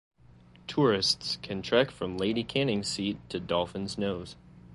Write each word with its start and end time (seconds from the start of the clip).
Tourists 0.67 1.37
can 1.43 1.61
trek 1.61 1.91
from 1.91 2.17
Lady 2.17 2.43
Canning's 2.43 2.87
Seat 2.87 3.19
to 3.29 3.39
Dolphin's 3.39 3.99
Nose. 3.99 4.35